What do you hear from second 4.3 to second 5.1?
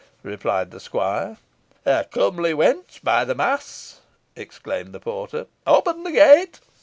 exclaimed the